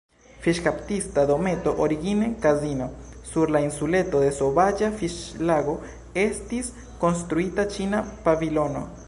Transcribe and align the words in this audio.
Fiŝkaptista 0.43 1.25
Dometo, 1.31 1.73
origine 1.87 2.29
kazino; 2.45 2.87
sur 3.33 3.53
la 3.57 3.61
insuleto 3.67 4.23
de 4.25 4.33
Sovaĝa 4.39 4.91
Fiŝlago 5.03 5.77
estis 6.25 6.73
konstruita 7.05 7.69
Ĉina 7.77 8.03
Pavilono. 8.27 8.85